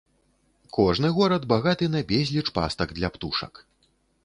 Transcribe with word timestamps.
Кожны 0.77 1.11
горад 1.17 1.45
багаты 1.53 1.91
на 1.97 2.03
безліч 2.13 2.43
пастак 2.57 2.97
для 2.99 3.13
птушак. 3.19 3.65